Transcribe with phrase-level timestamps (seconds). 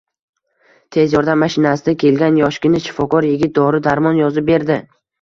[0.95, 4.85] Tez yordam mashinasida kelgan yoshgina shifokor yigit dori-darmon yozib berdi